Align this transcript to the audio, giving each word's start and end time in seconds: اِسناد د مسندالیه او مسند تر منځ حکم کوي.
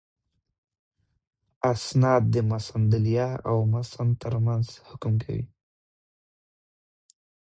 اِسناد 1.73 2.23
د 2.33 2.35
مسندالیه 2.51 3.29
او 3.49 3.57
مسند 3.75 4.11
تر 4.23 4.33
منځ 4.45 4.65
حکم 4.89 5.13
کوي. 5.23 5.45